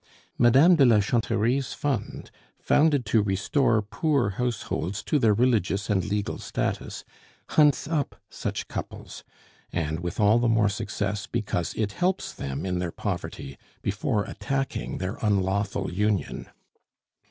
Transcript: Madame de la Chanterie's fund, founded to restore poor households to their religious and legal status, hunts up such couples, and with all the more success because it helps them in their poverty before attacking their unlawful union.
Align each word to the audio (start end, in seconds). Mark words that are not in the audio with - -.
Madame 0.35 0.77
de 0.77 0.83
la 0.83 0.99
Chanterie's 0.99 1.73
fund, 1.73 2.31
founded 2.57 3.05
to 3.05 3.21
restore 3.21 3.83
poor 3.83 4.31
households 4.31 5.03
to 5.03 5.19
their 5.19 5.35
religious 5.35 5.91
and 5.91 6.03
legal 6.05 6.39
status, 6.39 7.03
hunts 7.49 7.87
up 7.87 8.19
such 8.27 8.67
couples, 8.67 9.23
and 9.71 9.99
with 9.99 10.19
all 10.19 10.39
the 10.39 10.49
more 10.49 10.69
success 10.69 11.27
because 11.27 11.75
it 11.75 11.91
helps 11.91 12.33
them 12.33 12.65
in 12.65 12.79
their 12.79 12.89
poverty 12.91 13.59
before 13.83 14.23
attacking 14.23 14.97
their 14.97 15.19
unlawful 15.21 15.93
union. 15.93 16.47